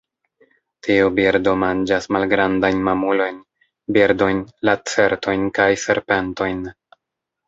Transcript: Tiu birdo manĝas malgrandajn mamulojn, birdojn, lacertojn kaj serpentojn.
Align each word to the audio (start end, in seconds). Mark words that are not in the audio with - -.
Tiu 0.85 1.09
birdo 1.17 1.51
manĝas 1.63 2.07
malgrandajn 2.15 2.79
mamulojn, 2.87 3.37
birdojn, 3.97 4.39
lacertojn 4.71 5.45
kaj 5.59 5.69
serpentojn. 5.83 6.65